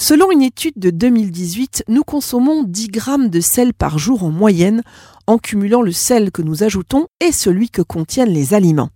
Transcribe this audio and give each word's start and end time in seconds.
Selon 0.00 0.30
une 0.30 0.42
étude 0.42 0.74
de 0.76 0.90
2018, 0.90 1.82
nous 1.88 2.04
consommons 2.04 2.62
10 2.62 2.86
grammes 2.86 3.28
de 3.30 3.40
sel 3.40 3.74
par 3.74 3.98
jour 3.98 4.22
en 4.22 4.30
moyenne, 4.30 4.84
en 5.26 5.38
cumulant 5.38 5.82
le 5.82 5.90
sel 5.90 6.30
que 6.30 6.40
nous 6.40 6.62
ajoutons 6.62 7.08
et 7.20 7.32
celui 7.32 7.68
que 7.68 7.82
contiennent 7.82 8.32
les 8.32 8.54
aliments. 8.54 8.90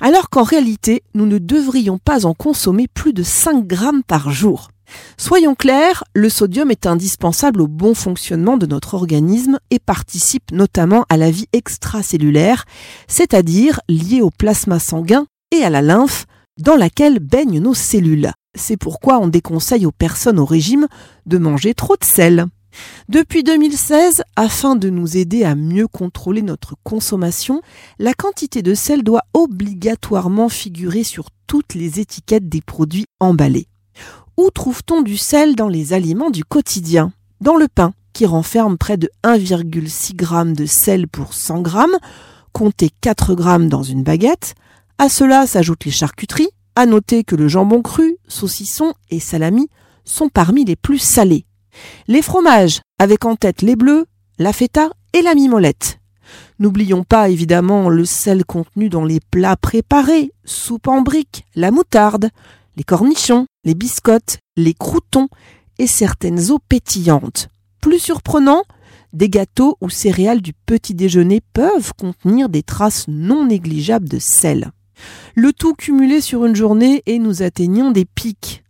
Alors 0.00 0.30
qu'en 0.30 0.44
réalité, 0.44 1.02
nous 1.12 1.26
ne 1.26 1.38
devrions 1.38 1.98
pas 1.98 2.24
en 2.24 2.34
consommer 2.34 2.86
plus 2.86 3.12
de 3.12 3.24
5 3.24 3.66
grammes 3.66 4.04
par 4.04 4.30
jour. 4.30 4.68
Soyons 5.16 5.56
clairs, 5.56 6.04
le 6.14 6.28
sodium 6.28 6.70
est 6.70 6.86
indispensable 6.86 7.60
au 7.60 7.66
bon 7.66 7.92
fonctionnement 7.92 8.56
de 8.56 8.66
notre 8.66 8.94
organisme 8.94 9.58
et 9.72 9.80
participe 9.80 10.52
notamment 10.52 11.04
à 11.08 11.16
la 11.16 11.32
vie 11.32 11.48
extracellulaire, 11.52 12.64
c'est-à-dire 13.08 13.80
liée 13.88 14.22
au 14.22 14.30
plasma 14.30 14.78
sanguin 14.78 15.26
et 15.50 15.64
à 15.64 15.70
la 15.70 15.82
lymphe 15.82 16.26
dans 16.58 16.76
laquelle 16.76 17.18
baignent 17.18 17.60
nos 17.60 17.74
cellules. 17.74 18.32
C'est 18.54 18.76
pourquoi 18.76 19.18
on 19.18 19.28
déconseille 19.28 19.86
aux 19.86 19.92
personnes 19.92 20.38
au 20.38 20.44
régime 20.44 20.86
de 21.26 21.38
manger 21.38 21.74
trop 21.74 21.96
de 21.96 22.04
sel. 22.04 22.46
Depuis 23.08 23.42
2016, 23.42 24.22
afin 24.36 24.76
de 24.76 24.90
nous 24.90 25.16
aider 25.16 25.44
à 25.44 25.54
mieux 25.54 25.86
contrôler 25.86 26.42
notre 26.42 26.74
consommation, 26.82 27.62
la 27.98 28.14
quantité 28.14 28.62
de 28.62 28.74
sel 28.74 29.02
doit 29.02 29.22
obligatoirement 29.32 30.48
figurer 30.48 31.04
sur 31.04 31.28
toutes 31.46 31.74
les 31.74 32.00
étiquettes 32.00 32.48
des 32.48 32.60
produits 32.60 33.06
emballés. 33.20 33.68
Où 34.36 34.50
trouve-t-on 34.50 35.02
du 35.02 35.16
sel 35.16 35.54
dans 35.54 35.68
les 35.68 35.92
aliments 35.92 36.30
du 36.30 36.44
quotidien? 36.44 37.12
Dans 37.40 37.56
le 37.56 37.68
pain, 37.68 37.92
qui 38.12 38.26
renferme 38.26 38.78
près 38.78 38.96
de 38.96 39.10
1,6 39.22 40.18
g 40.18 40.54
de 40.54 40.66
sel 40.66 41.06
pour 41.08 41.34
100 41.34 41.64
g, 41.64 41.78
comptez 42.52 42.90
4 43.00 43.36
g 43.36 43.68
dans 43.68 43.82
une 43.82 44.02
baguette. 44.02 44.54
À 44.98 45.08
cela 45.08 45.46
s'ajoutent 45.46 45.84
les 45.84 45.90
charcuteries. 45.90 46.50
À 46.76 46.86
noter 46.86 47.22
que 47.22 47.36
le 47.36 47.46
jambon 47.46 47.82
cru, 47.82 48.16
saucisson 48.26 48.94
et 49.08 49.20
salami 49.20 49.68
sont 50.04 50.28
parmi 50.28 50.64
les 50.64 50.74
plus 50.74 50.98
salés. 50.98 51.46
Les 52.08 52.22
fromages, 52.22 52.80
avec 52.98 53.24
en 53.24 53.36
tête 53.36 53.62
les 53.62 53.76
bleus, 53.76 54.06
la 54.38 54.52
feta 54.52 54.90
et 55.12 55.22
la 55.22 55.34
mimolette. 55.34 56.00
N'oublions 56.58 57.04
pas 57.04 57.28
évidemment 57.28 57.88
le 57.88 58.04
sel 58.04 58.44
contenu 58.44 58.88
dans 58.88 59.04
les 59.04 59.20
plats 59.20 59.56
préparés, 59.56 60.32
soupe 60.44 60.88
en 60.88 61.02
briques, 61.02 61.46
la 61.54 61.70
moutarde, 61.70 62.30
les 62.76 62.84
cornichons, 62.84 63.46
les 63.64 63.74
biscottes, 63.74 64.38
les 64.56 64.74
croutons 64.74 65.28
et 65.78 65.86
certaines 65.86 66.50
eaux 66.50 66.60
pétillantes. 66.68 67.48
Plus 67.80 67.98
surprenant, 67.98 68.64
des 69.12 69.28
gâteaux 69.28 69.76
ou 69.80 69.90
céréales 69.90 70.42
du 70.42 70.52
petit 70.52 70.94
déjeuner 70.94 71.40
peuvent 71.52 71.92
contenir 71.96 72.48
des 72.48 72.62
traces 72.62 73.04
non 73.06 73.46
négligeables 73.46 74.08
de 74.08 74.18
sel. 74.18 74.72
Le 75.34 75.52
tout 75.52 75.74
cumulé 75.74 76.20
sur 76.20 76.44
une 76.44 76.56
journée 76.56 77.02
et 77.06 77.18
nous 77.18 77.42
atteignons 77.42 77.90
des 77.90 78.04
pics. 78.04 78.62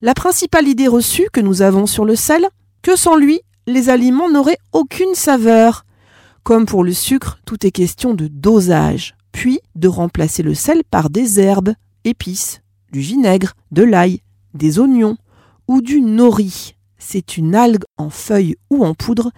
La 0.00 0.14
principale 0.14 0.66
idée 0.66 0.88
reçue 0.88 1.28
que 1.32 1.40
nous 1.40 1.62
avons 1.62 1.86
sur 1.86 2.04
le 2.04 2.16
sel, 2.16 2.46
que 2.82 2.96
sans 2.96 3.16
lui, 3.16 3.40
les 3.66 3.88
aliments 3.88 4.30
n'auraient 4.30 4.58
aucune 4.72 5.14
saveur. 5.14 5.84
Comme 6.42 6.66
pour 6.66 6.82
le 6.82 6.92
sucre, 6.92 7.38
tout 7.46 7.64
est 7.64 7.70
question 7.70 8.14
de 8.14 8.26
dosage, 8.26 9.14
puis 9.30 9.60
de 9.76 9.86
remplacer 9.86 10.42
le 10.42 10.54
sel 10.54 10.82
par 10.90 11.08
des 11.08 11.38
herbes, 11.38 11.74
épices, 12.04 12.62
du 12.90 13.00
vinaigre, 13.00 13.54
de 13.70 13.84
l'ail, 13.84 14.22
des 14.54 14.80
oignons 14.80 15.16
ou 15.68 15.80
du 15.80 16.00
nori. 16.00 16.74
C'est 16.98 17.36
une 17.36 17.54
algue 17.54 17.84
en 17.96 18.10
feuilles 18.10 18.56
ou 18.70 18.84
en 18.84 18.94
poudre 18.94 19.30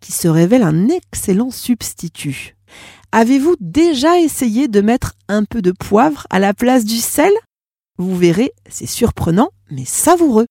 qui 0.00 0.12
se 0.12 0.28
révèle 0.28 0.62
un 0.62 0.88
excellent 0.88 1.50
substitut. 1.50 2.56
Avez-vous 3.14 3.56
déjà 3.60 4.18
essayé 4.18 4.68
de 4.68 4.80
mettre 4.80 5.12
un 5.28 5.44
peu 5.44 5.60
de 5.60 5.70
poivre 5.70 6.26
à 6.30 6.38
la 6.38 6.54
place 6.54 6.86
du 6.86 6.96
sel? 6.96 7.32
Vous 7.98 8.16
verrez, 8.16 8.52
c'est 8.70 8.86
surprenant 8.86 9.50
mais 9.70 9.84
savoureux. 9.84 10.46